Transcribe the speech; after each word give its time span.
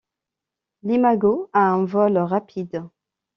L'imago 0.81 1.51
a 1.53 1.69
un 1.69 1.85
vol 1.85 2.17
rapide. 2.17 2.83